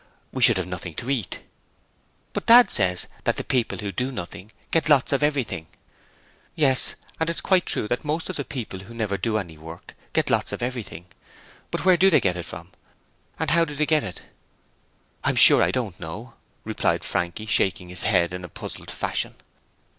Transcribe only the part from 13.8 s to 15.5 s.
get it?' 'I'm